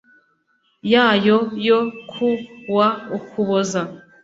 [0.91, 1.79] Yayo yo
[2.11, 2.27] ku
[2.75, 3.81] wa ukuboza